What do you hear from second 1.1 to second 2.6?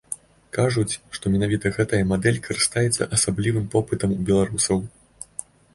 што менавіта гэтая мадэль